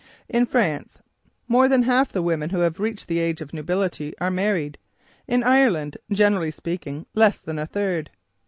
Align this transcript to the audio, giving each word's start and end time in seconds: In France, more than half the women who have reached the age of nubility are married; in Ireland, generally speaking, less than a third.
In 0.27 0.47
France, 0.47 0.97
more 1.47 1.67
than 1.67 1.83
half 1.83 2.11
the 2.11 2.23
women 2.23 2.49
who 2.49 2.61
have 2.61 2.79
reached 2.79 3.07
the 3.07 3.19
age 3.19 3.39
of 3.39 3.53
nubility 3.53 4.15
are 4.19 4.31
married; 4.31 4.79
in 5.27 5.43
Ireland, 5.43 5.95
generally 6.11 6.49
speaking, 6.49 7.05
less 7.13 7.37
than 7.37 7.59
a 7.59 7.67
third. 7.67 8.09